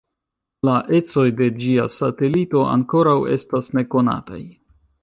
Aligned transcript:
La 0.67 0.77
ecoj 0.99 1.25
de 1.41 1.49
ĝia 1.65 1.85
satelito 1.99 2.65
ankoraŭ 2.79 3.17
estas 3.39 3.73
nekonataj. 3.81 4.43